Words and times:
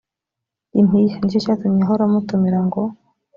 impiya 0.79 1.15
ni 1.19 1.31
cyo 1.31 1.39
cyatumye 1.45 1.81
ahora 1.85 2.03
amutumira 2.05 2.59
ngo 2.67 2.81